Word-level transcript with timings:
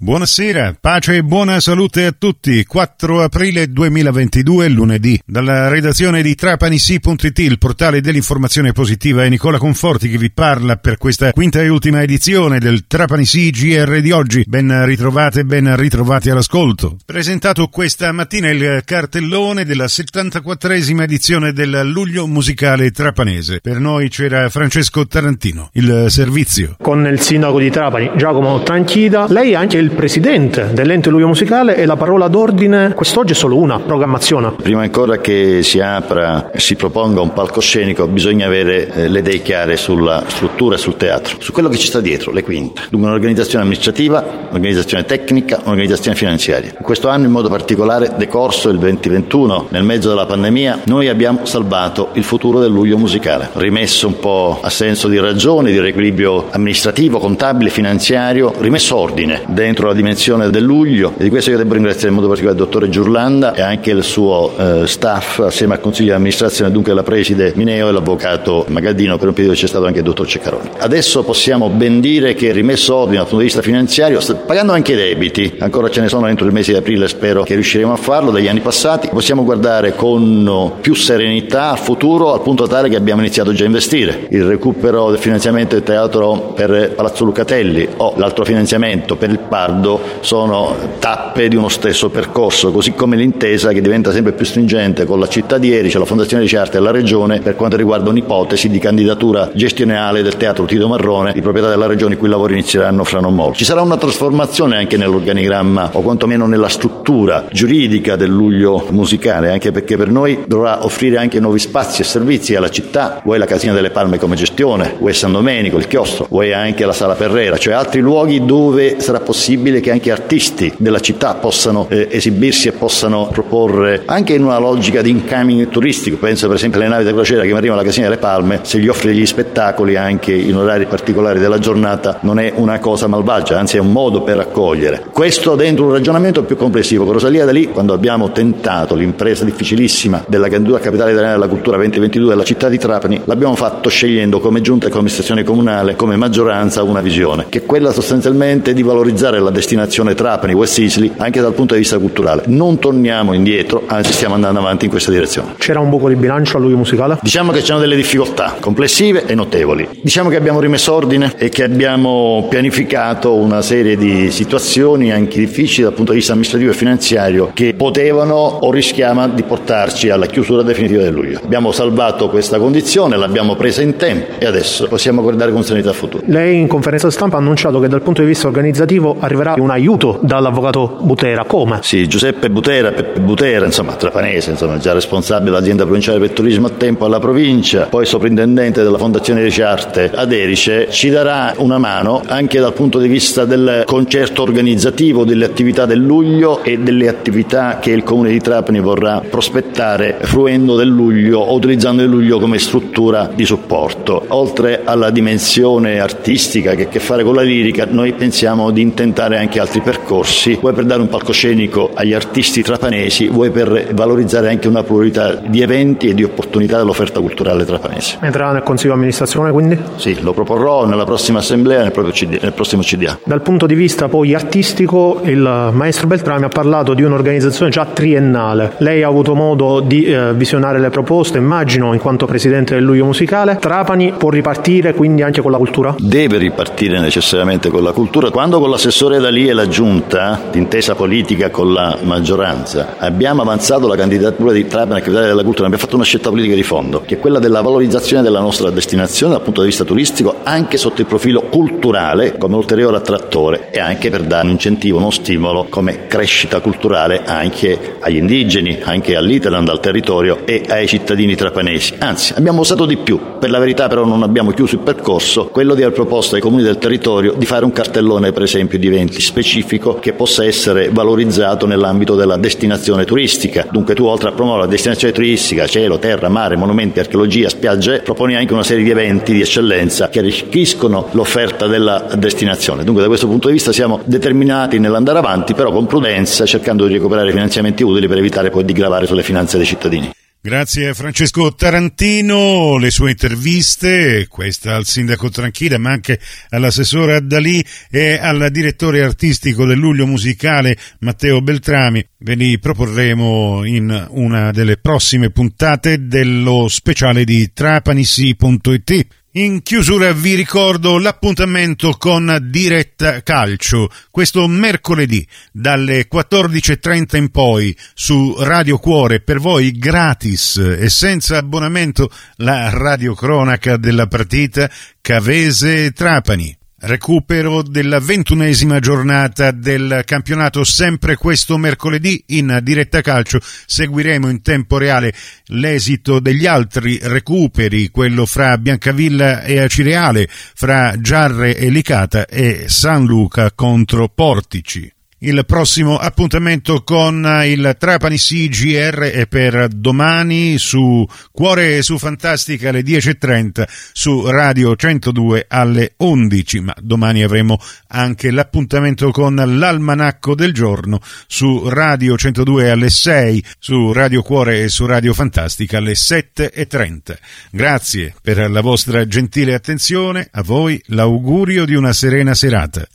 Buonasera, 0.00 0.76
pace 0.80 1.16
e 1.16 1.24
buona 1.24 1.58
salute 1.58 2.04
a 2.04 2.14
tutti. 2.16 2.64
4 2.64 3.20
aprile 3.20 3.66
2022, 3.66 4.68
lunedì. 4.68 5.20
Dalla 5.26 5.66
redazione 5.66 6.22
di 6.22 6.36
trapanisi.it, 6.36 7.38
il 7.40 7.58
portale 7.58 8.00
dell'informazione 8.00 8.70
positiva, 8.70 9.24
è 9.24 9.28
Nicola 9.28 9.58
Conforti 9.58 10.08
che 10.08 10.16
vi 10.16 10.30
parla 10.30 10.76
per 10.76 10.98
questa 10.98 11.32
quinta 11.32 11.60
e 11.60 11.68
ultima 11.68 12.00
edizione 12.00 12.60
del 12.60 12.86
Trapanisi 12.86 13.50
GR 13.50 14.00
di 14.00 14.12
oggi. 14.12 14.44
Ben 14.46 14.86
ritrovate 14.86 15.42
ben 15.42 15.74
ritrovati 15.74 16.30
all'ascolto. 16.30 16.96
Presentato 17.04 17.66
questa 17.66 18.12
mattina 18.12 18.50
il 18.50 18.82
cartellone 18.84 19.64
della 19.64 19.86
74esima 19.86 21.02
edizione 21.02 21.52
del 21.52 21.88
Luglio 21.90 22.28
Musicale 22.28 22.92
Trapanese. 22.92 23.58
Per 23.60 23.80
noi 23.80 24.08
c'era 24.10 24.48
Francesco 24.48 25.08
Tarantino, 25.08 25.70
il 25.72 26.06
servizio. 26.06 26.76
Con 26.80 27.04
il 27.04 27.18
sindaco 27.18 27.58
di 27.58 27.68
Trapani, 27.68 28.12
Giacomo 28.14 28.62
Tranchida, 28.62 29.26
lei 29.28 29.56
anche 29.56 29.76
il 29.76 29.86
il 29.88 29.94
presidente 29.94 30.68
dell'ente 30.72 31.08
Luglio 31.08 31.28
Musicale 31.28 31.76
e 31.76 31.86
la 31.86 31.96
parola 31.96 32.28
d'ordine 32.28 32.92
quest'oggi 32.94 33.32
è 33.32 33.34
solo 33.34 33.56
una, 33.56 33.78
programmazione. 33.78 34.52
Prima 34.60 34.82
ancora 34.82 35.18
che 35.18 35.62
si 35.62 35.80
apra 35.80 36.50
e 36.50 36.60
si 36.60 36.76
proponga 36.76 37.22
un 37.22 37.32
palcoscenico 37.32 38.06
bisogna 38.06 38.46
avere 38.46 38.92
eh, 38.92 39.08
le 39.08 39.20
idee 39.20 39.40
chiare 39.40 39.76
sulla 39.76 40.24
struttura 40.26 40.76
sul 40.76 40.96
teatro, 40.96 41.36
su 41.38 41.52
quello 41.52 41.70
che 41.70 41.78
ci 41.78 41.86
sta 41.86 42.00
dietro, 42.00 42.32
le 42.32 42.42
quinte. 42.42 42.82
Dunque 42.90 43.08
un'organizzazione 43.08 43.64
amministrativa, 43.64 44.22
un'organizzazione 44.50 45.04
tecnica, 45.04 45.60
un'organizzazione 45.64 46.16
finanziaria. 46.16 46.74
In 46.76 46.84
questo 46.84 47.08
anno 47.08 47.24
in 47.24 47.32
modo 47.32 47.48
particolare, 47.48 48.12
decorso 48.16 48.68
il 48.68 48.78
2021, 48.78 49.68
nel 49.70 49.84
mezzo 49.84 50.10
della 50.10 50.26
pandemia, 50.26 50.80
noi 50.84 51.08
abbiamo 51.08 51.46
salvato 51.46 52.10
il 52.12 52.24
futuro 52.24 52.60
del 52.60 52.70
Luglio 52.70 52.98
Musicale, 52.98 53.48
rimesso 53.54 54.06
un 54.06 54.18
po' 54.18 54.58
a 54.60 54.68
senso 54.68 55.08
di 55.08 55.18
ragione, 55.18 55.72
di 55.72 55.80
riequilibrio 55.80 56.48
amministrativo, 56.50 57.18
contabile, 57.18 57.70
finanziario, 57.70 58.52
rimesso 58.58 58.96
ordine 58.96 59.44
dentro 59.46 59.77
dentro 59.78 59.86
la 59.86 59.94
dimensione 59.94 60.50
del 60.50 60.64
luglio 60.64 61.14
e 61.16 61.22
di 61.22 61.30
questo 61.30 61.50
io 61.50 61.56
devo 61.56 61.74
ringraziare 61.74 62.08
in 62.08 62.14
modo 62.14 62.26
particolare 62.26 62.58
il 62.58 62.64
dottore 62.64 62.88
Giurlanda 62.88 63.54
e 63.54 63.62
anche 63.62 63.90
il 63.92 64.02
suo 64.02 64.52
eh, 64.56 64.86
staff 64.88 65.38
assieme 65.38 65.74
al 65.74 65.80
consiglio 65.80 66.08
di 66.08 66.14
amministrazione, 66.16 66.72
dunque 66.72 66.92
la 66.94 67.04
preside 67.04 67.52
Mineo 67.54 67.88
e 67.88 67.92
l'avvocato 67.92 68.64
Magaddino, 68.68 69.16
per 69.18 69.28
un 69.28 69.34
periodo 69.34 69.54
c'è 69.54 69.68
stato 69.68 69.86
anche 69.86 69.98
il 69.98 70.04
dottor 70.04 70.26
Ceccaroni. 70.26 70.70
Adesso 70.78 71.22
possiamo 71.22 71.68
ben 71.68 72.00
dire 72.00 72.34
che 72.34 72.50
rimesso 72.50 72.94
ordine 72.96 73.18
dal 73.18 73.26
punto 73.26 73.38
di 73.38 73.44
vista 73.44 73.62
finanziario, 73.62 74.20
pagando 74.44 74.72
anche 74.72 74.94
i 74.94 74.96
debiti, 74.96 75.54
ancora 75.60 75.88
ce 75.90 76.00
ne 76.00 76.08
sono 76.08 76.26
entro 76.26 76.44
il 76.46 76.52
mese 76.52 76.72
di 76.72 76.78
aprile, 76.78 77.06
spero 77.06 77.44
che 77.44 77.54
riusciremo 77.54 77.92
a 77.92 77.96
farlo 77.96 78.32
dagli 78.32 78.48
anni 78.48 78.60
passati, 78.60 79.08
possiamo 79.08 79.44
guardare 79.44 79.94
con 79.94 80.72
più 80.80 80.94
serenità 80.94 81.70
al 81.70 81.78
futuro 81.78 82.32
al 82.32 82.42
punto 82.42 82.66
tale 82.66 82.88
che 82.88 82.96
abbiamo 82.96 83.20
iniziato 83.20 83.52
già 83.52 83.62
a 83.62 83.66
investire. 83.66 84.26
Il 84.30 84.44
recupero 84.44 85.10
del 85.10 85.20
finanziamento 85.20 85.76
del 85.76 85.84
teatro 85.84 86.52
per 86.56 86.94
Palazzo 86.96 87.24
Lucatelli 87.24 87.86
o 87.98 88.14
l'altro 88.16 88.44
finanziamento 88.44 89.14
per 89.14 89.30
il 89.30 89.38
parco 89.38 89.67
riguardo 89.68 90.00
sono 90.20 90.74
tappe 90.98 91.48
di 91.48 91.56
uno 91.56 91.68
stesso 91.68 92.08
percorso, 92.08 92.72
così 92.72 92.92
come 92.92 93.16
l'intesa 93.16 93.70
che 93.72 93.80
diventa 93.80 94.10
sempre 94.10 94.32
più 94.32 94.44
stringente 94.44 95.04
con 95.04 95.20
la 95.20 95.28
città 95.28 95.58
di 95.58 95.72
Erice, 95.72 95.98
la 95.98 96.04
Fondazione 96.04 96.42
di 96.42 96.48
Certe 96.48 96.78
e 96.78 96.80
la 96.80 96.90
Regione 96.90 97.40
per 97.40 97.54
quanto 97.54 97.76
riguarda 97.76 98.10
un'ipotesi 98.10 98.68
di 98.68 98.78
candidatura 98.78 99.50
gestionale 99.52 100.22
del 100.22 100.36
Teatro 100.36 100.64
Tito 100.64 100.88
Marrone 100.88 101.32
di 101.32 101.42
proprietà 101.42 101.68
della 101.68 101.86
Regione, 101.86 102.14
i 102.14 102.16
cui 102.16 102.28
lavori 102.28 102.54
inizieranno 102.54 103.04
fra 103.04 103.20
non 103.20 103.34
molto. 103.34 103.58
Ci 103.58 103.64
sarà 103.64 103.82
una 103.82 103.96
trasformazione 103.96 104.76
anche 104.76 104.96
nell'organigramma 104.96 105.90
o 105.92 106.00
quantomeno 106.00 106.46
nella 106.46 106.68
struttura 106.68 107.46
giuridica 107.50 108.16
del 108.16 108.30
luglio 108.30 108.86
musicale, 108.90 109.50
anche 109.50 109.70
perché 109.70 109.96
per 109.96 110.10
noi 110.10 110.44
dovrà 110.46 110.84
offrire 110.84 111.18
anche 111.18 111.40
nuovi 111.40 111.58
spazi 111.58 112.02
e 112.02 112.04
servizi 112.04 112.54
alla 112.54 112.70
città, 112.70 113.20
vuoi 113.24 113.38
la 113.38 113.46
Casina 113.46 113.72
delle 113.72 113.90
Palme 113.90 114.18
come 114.18 114.36
gestione, 114.36 114.96
vuoi 114.98 115.12
San 115.12 115.32
Domenico, 115.32 115.76
il 115.76 115.86
chiostro, 115.86 116.26
vuoi 116.30 116.52
anche 116.52 116.84
la 116.84 116.92
Sala 116.92 117.14
Ferrera, 117.14 117.56
cioè 117.58 117.74
altri 117.74 118.00
luoghi 118.00 118.44
dove 118.44 119.00
sarà 119.00 119.20
possibile 119.20 119.57
possibile 119.58 119.80
che 119.80 119.90
anche 119.90 120.10
artisti 120.12 120.72
della 120.76 121.00
città 121.00 121.34
possano 121.34 121.86
eh, 121.90 122.06
esibirsi 122.10 122.68
e 122.68 122.72
possano 122.72 123.28
proporre 123.32 124.02
anche 124.06 124.34
in 124.34 124.44
una 124.44 124.58
logica 124.58 125.02
di 125.02 125.10
incoming 125.10 125.68
turistico. 125.68 126.16
Penso 126.16 126.46
per 126.46 126.56
esempio 126.56 126.80
alle 126.80 126.88
navi 126.88 127.04
da 127.04 127.12
crociera 127.12 127.42
che 127.42 127.52
arrivano 127.52 127.80
alla 127.80 127.82
Casina 127.82 128.08
delle 128.08 128.20
Palme, 128.20 128.60
se 128.62 128.78
gli 128.78 128.88
offre 128.88 129.12
degli 129.12 129.26
spettacoli 129.26 129.96
anche 129.96 130.32
in 130.32 130.54
orari 130.54 130.86
particolari 130.86 131.40
della 131.40 131.58
giornata 131.58 132.18
non 132.22 132.38
è 132.38 132.52
una 132.54 132.78
cosa 132.78 133.08
malvagia, 133.08 133.58
anzi 133.58 133.76
è 133.76 133.80
un 133.80 133.90
modo 133.90 134.22
per 134.22 134.38
accogliere. 134.38 135.04
Questo 135.12 135.56
dentro 135.56 135.86
un 135.86 135.92
ragionamento 135.92 136.44
più 136.44 136.56
complessivo. 136.56 137.04
Con 137.04 137.14
Rosalia 137.14 137.44
da 137.44 137.52
lì, 137.52 137.68
quando 137.68 137.92
abbiamo 137.92 138.30
tentato 138.30 138.94
l'impresa 138.94 139.44
difficilissima 139.44 140.24
della 140.28 140.48
candidatura 140.48 140.80
capitale 140.80 141.10
italiana 141.10 141.34
della 141.34 141.48
cultura 141.48 141.76
2022 141.76 142.28
della 142.28 142.44
città 142.44 142.68
di 142.68 142.78
Trapani, 142.78 143.22
l'abbiamo 143.24 143.56
fatto 143.56 143.88
scegliendo 143.88 144.38
come 144.38 144.60
giunta 144.60 144.86
e 144.86 144.88
come 144.88 145.00
amministrazione 145.00 145.42
comunale, 145.42 145.96
come 145.96 146.16
maggioranza, 146.16 146.82
una 146.82 147.00
visione, 147.00 147.46
che 147.48 147.58
è 147.58 147.66
quella 147.66 147.92
sostanzialmente 147.92 148.72
di 148.72 148.82
valorizzare 148.82 149.40
la 149.40 149.47
la 149.48 149.50
destinazione 149.50 150.14
Trapani, 150.14 150.52
West 150.52 150.74
Sicily, 150.74 151.12
anche 151.16 151.40
dal 151.40 151.54
punto 151.54 151.74
di 151.74 151.80
vista 151.80 151.98
culturale. 151.98 152.42
Non 152.46 152.78
torniamo 152.78 153.32
indietro, 153.32 153.82
anzi 153.86 154.12
stiamo 154.12 154.34
andando 154.34 154.60
avanti 154.60 154.84
in 154.84 154.90
questa 154.90 155.10
direzione. 155.10 155.54
C'era 155.58 155.80
un 155.80 155.88
buco 155.88 156.08
di 156.08 156.14
bilancio 156.14 156.56
a 156.56 156.60
lui 156.60 156.74
musicale? 156.74 157.18
Diciamo 157.22 157.52
che 157.52 157.60
c'erano 157.60 157.80
delle 157.80 157.96
difficoltà 157.96 158.56
complessive 158.60 159.24
e 159.26 159.34
notevoli. 159.34 159.88
Diciamo 160.02 160.28
che 160.28 160.36
abbiamo 160.36 160.60
rimesso 160.60 160.92
ordine 160.92 161.32
e 161.36 161.48
che 161.48 161.64
abbiamo 161.64 162.46
pianificato 162.48 163.34
una 163.34 163.62
serie 163.62 163.96
di 163.96 164.30
situazioni 164.30 165.12
anche 165.12 165.38
difficili 165.38 165.84
dal 165.84 165.94
punto 165.94 166.12
di 166.12 166.18
vista 166.18 166.32
amministrativo 166.32 166.70
e 166.70 166.74
finanziario 166.74 167.50
che 167.54 167.74
potevano 167.74 168.34
o 168.34 168.70
rischiavano 168.70 169.32
di 169.34 169.42
portarci 169.42 170.10
alla 170.10 170.26
chiusura 170.26 170.62
definitiva 170.62 171.02
del 171.02 171.14
luglio. 171.14 171.40
Abbiamo 171.42 171.72
salvato 171.72 172.28
questa 172.28 172.58
condizione, 172.58 173.16
l'abbiamo 173.16 173.56
presa 173.56 173.82
in 173.82 173.96
tempo 173.96 174.34
e 174.38 174.46
adesso 174.46 174.86
possiamo 174.88 175.22
guardare 175.22 175.52
con 175.52 175.62
serenità 175.62 175.90
al 175.90 175.94
futuro. 175.94 176.22
Lei 176.26 176.58
in 176.58 176.66
conferenza 176.66 177.10
stampa 177.10 177.36
ha 177.36 177.40
annunciato 177.40 177.80
che 177.80 177.88
dal 177.88 178.02
punto 178.02 178.20
di 178.20 178.28
vista 178.28 178.46
organizzativo 178.46 179.16
arriverà 179.18 179.37
arriverà 179.38 179.54
un 179.58 179.70
aiuto 179.70 180.18
dall'avvocato 180.22 180.98
Butera. 181.00 181.44
Come? 181.44 181.78
Sì, 181.82 182.06
Giuseppe 182.08 182.50
Butera, 182.50 182.90
Peppe 182.90 183.20
Butera, 183.20 183.64
insomma, 183.64 183.94
trapanese, 183.94 184.50
insomma, 184.50 184.78
già 184.78 184.92
responsabile 184.92 185.50
dell'azienda 185.50 185.84
provinciale 185.84 186.18
per 186.18 186.30
turismo 186.30 186.66
a 186.66 186.70
tempo 186.70 187.04
alla 187.04 187.18
provincia, 187.18 187.86
poi 187.88 188.04
soprintendente 188.04 188.82
della 188.82 188.98
Fondazione 188.98 189.46
di 189.46 189.62
Arte 189.62 190.10
ad 190.14 190.32
Erice, 190.32 190.88
ci 190.90 191.08
darà 191.10 191.54
una 191.58 191.78
mano 191.78 192.22
anche 192.26 192.58
dal 192.58 192.72
punto 192.72 192.98
di 192.98 193.08
vista 193.08 193.44
del 193.44 193.82
concerto 193.84 194.42
organizzativo 194.42 195.24
delle 195.24 195.44
attività 195.44 195.86
del 195.86 196.00
luglio 196.00 196.62
e 196.62 196.78
delle 196.78 197.08
attività 197.08 197.78
che 197.80 197.90
il 197.90 198.02
Comune 198.02 198.30
di 198.30 198.40
Trapani 198.40 198.80
vorrà 198.80 199.22
prospettare 199.28 200.18
fruendo 200.20 200.76
del 200.76 200.88
luglio 200.88 201.40
o 201.40 201.54
utilizzando 201.54 202.02
il 202.02 202.08
luglio 202.08 202.38
come 202.38 202.58
struttura 202.58 203.30
di 203.32 203.44
supporto. 203.44 204.24
Oltre 204.28 204.82
alla 204.84 205.10
dimensione 205.10 206.00
artistica 206.00 206.74
che 206.74 206.84
ha 206.84 206.86
a 206.86 206.90
che 206.90 207.00
fare 207.00 207.22
con 207.22 207.34
la 207.34 207.42
lirica, 207.42 207.86
noi 207.88 208.12
pensiamo 208.12 208.70
di 208.70 208.80
intentare 208.80 209.27
valorizzare 209.28 209.38
anche 209.38 209.60
altri 209.60 209.80
percorsi, 209.80 210.58
vuoi 210.60 210.72
per 210.72 210.84
dare 210.84 211.00
un 211.00 211.08
palcoscenico 211.08 211.90
agli 211.94 212.14
artisti 212.14 212.62
trapanesi, 212.62 213.28
vuoi 213.28 213.50
per 213.50 213.88
valorizzare 213.92 214.48
anche 214.48 214.68
una 214.68 214.82
pluralità 214.82 215.34
di 215.34 215.60
eventi 215.60 216.08
e 216.08 216.14
di 216.14 216.24
opportunità 216.24 216.78
dell'offerta 216.78 217.20
culturale 217.20 217.64
trapanese. 217.64 218.18
Entrerà 218.20 218.52
nel 218.52 218.62
Consiglio 218.62 218.92
di 218.92 218.98
amministrazione 218.98 219.52
quindi? 219.52 219.78
Sì, 219.96 220.20
lo 220.20 220.32
proporrò 220.32 220.86
nella 220.86 221.04
prossima 221.04 221.38
assemblea, 221.38 221.82
nel, 221.82 221.92
CD, 222.12 222.38
nel 222.40 222.52
prossimo 222.52 222.82
CDA. 222.82 223.18
Dal 223.24 223.42
punto 223.42 223.66
di 223.66 223.74
vista 223.74 224.08
poi 224.08 224.34
artistico, 224.34 225.20
il 225.24 225.70
maestro 225.72 226.06
Beltrami 226.06 226.44
ha 226.44 226.48
parlato 226.48 226.94
di 226.94 227.02
un'organizzazione 227.02 227.70
già 227.70 227.84
triennale. 227.84 228.74
Lei 228.78 229.02
ha 229.02 229.08
avuto 229.08 229.34
modo 229.34 229.80
di 229.80 230.04
eh, 230.04 230.32
visionare 230.34 230.78
le 230.78 230.90
proposte, 230.90 231.38
immagino, 231.38 231.92
in 231.92 232.00
quanto 232.00 232.26
presidente 232.26 232.74
del 232.74 232.84
Luglio 232.84 233.04
Musicale. 233.04 233.58
Trapani 233.60 234.14
può 234.16 234.30
ripartire 234.30 234.94
quindi 234.94 235.22
anche 235.22 235.42
con 235.42 235.50
la 235.50 235.58
cultura? 235.58 235.94
Deve 235.98 236.38
ripartire 236.38 237.00
necessariamente 237.00 237.68
con 237.70 237.82
la 237.82 237.92
cultura. 237.92 238.30
Quando 238.30 238.60
con 238.60 238.70
l'assessore 238.70 239.07
da 239.16 239.30
lì 239.30 239.48
e 239.48 239.54
la 239.54 239.66
Giunta, 239.66 240.48
d'intesa 240.50 240.94
politica 240.94 241.48
con 241.48 241.72
la 241.72 241.96
maggioranza, 242.02 242.96
abbiamo 242.98 243.40
avanzato 243.40 243.88
la 243.88 243.96
candidatura 243.96 244.52
di 244.52 244.66
Trapani 244.66 245.00
a 245.00 245.02
capitale 245.02 245.26
della 245.28 245.42
cultura, 245.42 245.64
abbiamo 245.64 245.82
fatto 245.82 245.96
una 245.96 246.04
scelta 246.04 246.28
politica 246.28 246.54
di 246.54 246.62
fondo, 246.62 247.02
che 247.06 247.14
è 247.14 247.18
quella 247.18 247.38
della 247.38 247.62
valorizzazione 247.62 248.22
della 248.22 248.40
nostra 248.40 248.68
destinazione 248.68 249.32
dal 249.32 249.42
punto 249.42 249.62
di 249.62 249.68
vista 249.68 249.84
turistico, 249.84 250.36
anche 250.42 250.76
sotto 250.76 251.00
il 251.00 251.06
profilo 251.06 251.40
culturale, 251.42 252.36
come 252.36 252.56
ulteriore 252.56 252.98
attrattore 252.98 253.70
e 253.70 253.80
anche 253.80 254.10
per 254.10 254.24
dare 254.24 254.44
un 254.44 254.52
incentivo, 254.52 254.98
uno 254.98 255.10
stimolo 255.10 255.66
come 255.70 256.06
crescita 256.06 256.60
culturale 256.60 257.22
anche 257.24 257.96
agli 258.00 258.16
indigeni, 258.16 258.80
anche 258.82 259.16
all'Italand, 259.16 259.68
al 259.70 259.80
territorio 259.80 260.40
e 260.44 260.64
ai 260.68 260.86
cittadini 260.86 261.34
trapanesi. 261.34 261.94
Anzi, 261.98 262.34
abbiamo 262.36 262.60
usato 262.60 262.84
di 262.84 262.98
più. 262.98 263.18
Per 263.38 263.48
la 263.48 263.58
verità 263.58 263.88
però 263.88 264.04
non 264.04 264.22
abbiamo 264.22 264.50
chiuso 264.50 264.74
il 264.74 264.80
percorso, 264.82 265.46
quello 265.46 265.74
di 265.74 265.82
aver 265.82 265.94
proposto 265.94 266.34
ai 266.34 266.40
comuni 266.42 266.62
del 266.62 266.78
territorio 266.78 267.34
di 267.36 267.46
fare 267.46 267.64
un 267.64 267.72
cartellone 267.72 268.32
per 268.32 268.42
esempio 268.42 268.78
di 268.78 268.88
eventi 268.98 269.20
specifico 269.20 269.94
che 269.94 270.12
possa 270.12 270.44
essere 270.44 270.90
valorizzato 270.90 271.66
nell'ambito 271.66 272.14
della 272.16 272.36
destinazione 272.36 273.04
turistica. 273.04 273.66
Dunque 273.70 273.94
tu 273.94 274.04
oltre 274.04 274.28
a 274.28 274.32
promuovere 274.32 274.64
la 274.64 274.70
destinazione 274.70 275.12
turistica, 275.12 275.66
cielo, 275.66 275.98
terra, 275.98 276.28
mare, 276.28 276.56
monumenti, 276.56 276.98
archeologia, 276.98 277.48
spiagge, 277.48 278.00
proponi 278.00 278.34
anche 278.36 278.52
una 278.52 278.62
serie 278.62 278.84
di 278.84 278.90
eventi 278.90 279.32
di 279.32 279.40
eccellenza 279.40 280.08
che 280.08 280.18
arricchiscono 280.18 281.08
l'offerta 281.12 281.66
della 281.66 282.06
destinazione. 282.16 282.84
Dunque 282.84 283.02
da 283.02 283.08
questo 283.08 283.26
punto 283.26 283.48
di 283.48 283.54
vista 283.54 283.72
siamo 283.72 284.00
determinati 284.04 284.78
nell'andare 284.78 285.18
avanti, 285.18 285.54
però 285.54 285.70
con 285.70 285.86
prudenza, 285.86 286.44
cercando 286.44 286.86
di 286.86 286.94
recuperare 286.94 287.30
finanziamenti 287.30 287.82
utili 287.82 288.08
per 288.08 288.18
evitare 288.18 288.50
poi 288.50 288.64
di 288.64 288.72
gravare 288.72 289.06
sulle 289.06 289.22
finanze 289.22 289.56
dei 289.56 289.66
cittadini. 289.66 290.17
Grazie 290.40 290.94
Francesco 290.94 291.52
Tarantino, 291.52 292.76
le 292.76 292.92
sue 292.92 293.10
interviste, 293.10 294.28
questa 294.28 294.76
al 294.76 294.84
sindaco 294.86 295.30
Tranchilla, 295.30 295.78
ma 295.78 295.90
anche 295.90 296.20
all'assessore 296.50 297.16
Addalì 297.16 297.62
e 297.90 298.12
al 298.12 298.48
direttore 298.52 299.02
artistico 299.02 299.66
del 299.66 299.78
Luglio 299.78 300.06
Musicale 300.06 300.78
Matteo 301.00 301.42
Beltrami. 301.42 302.06
Ve 302.18 302.34
li 302.36 302.56
proporremo 302.60 303.64
in 303.64 304.06
una 304.10 304.52
delle 304.52 304.76
prossime 304.76 305.30
puntate 305.30 306.06
dello 306.06 306.68
speciale 306.68 307.24
di 307.24 307.52
trapanissi.it. 307.52 309.06
In 309.32 309.60
chiusura 309.62 310.10
vi 310.14 310.34
ricordo 310.34 310.98
l'appuntamento 310.98 311.92
con 311.98 312.48
Diretta 312.50 313.22
Calcio, 313.22 313.90
questo 314.10 314.48
mercoledì 314.48 315.24
dalle 315.52 316.08
14.30 316.10 317.16
in 317.18 317.30
poi 317.30 317.76
su 317.92 318.34
Radio 318.38 318.78
Cuore 318.78 319.20
per 319.20 319.38
voi 319.38 319.72
gratis 319.72 320.56
e 320.56 320.88
senza 320.88 321.36
abbonamento 321.36 322.10
la 322.36 322.70
radiocronaca 322.70 323.76
della 323.76 324.06
partita 324.06 324.70
Cavese-Trapani. 325.02 326.58
Recupero 326.80 327.62
della 327.62 327.98
ventunesima 327.98 328.78
giornata 328.78 329.50
del 329.50 330.02
campionato 330.04 330.62
sempre 330.62 331.16
questo 331.16 331.58
mercoledì 331.58 332.22
in 332.26 332.60
diretta 332.62 333.00
calcio. 333.00 333.40
Seguiremo 333.42 334.28
in 334.28 334.42
tempo 334.42 334.78
reale 334.78 335.12
l'esito 335.46 336.20
degli 336.20 336.46
altri 336.46 336.98
recuperi, 337.02 337.88
quello 337.90 338.26
fra 338.26 338.56
Biancavilla 338.58 339.42
e 339.42 339.58
Acireale, 339.58 340.28
fra 340.30 340.94
Giarre 341.00 341.56
e 341.56 341.68
Licata 341.68 342.26
e 342.26 342.66
San 342.68 343.06
Luca 343.06 343.50
contro 343.50 344.08
Portici. 344.08 344.97
Il 345.20 345.44
prossimo 345.46 345.96
appuntamento 345.96 346.84
con 346.84 347.28
il 347.44 347.74
Trapani 347.76 348.16
CGR 348.16 349.00
è 349.00 349.26
per 349.26 349.66
domani 349.66 350.58
su 350.58 351.04
Cuore 351.32 351.78
e 351.78 351.82
su 351.82 351.98
Fantastica 351.98 352.68
alle 352.68 352.82
10.30 352.82 353.64
su 353.92 354.24
Radio 354.30 354.76
102 354.76 355.46
alle 355.48 355.94
11, 355.96 356.60
ma 356.60 356.74
domani 356.80 357.24
avremo 357.24 357.58
anche 357.88 358.30
l'appuntamento 358.30 359.10
con 359.10 359.34
l'Almanacco 359.34 360.36
del 360.36 360.52
giorno 360.52 361.00
su 361.26 361.68
Radio 361.68 362.16
102 362.16 362.70
alle 362.70 362.88
6, 362.88 363.44
su 363.58 363.92
Radio 363.92 364.22
Cuore 364.22 364.62
e 364.62 364.68
su 364.68 364.86
Radio 364.86 365.14
Fantastica 365.14 365.78
alle 365.78 365.94
7.30. 365.94 367.18
Grazie 367.50 368.14
per 368.22 368.48
la 368.48 368.60
vostra 368.60 369.04
gentile 369.08 369.54
attenzione, 369.54 370.28
a 370.30 370.44
voi 370.44 370.80
l'augurio 370.86 371.64
di 371.64 371.74
una 371.74 371.92
serena 371.92 372.34
serata. 372.34 372.86